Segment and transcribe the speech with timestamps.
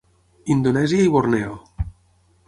[0.53, 1.53] Indonèsia i Borneo.